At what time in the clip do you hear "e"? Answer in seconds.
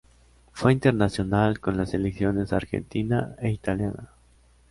3.37-3.51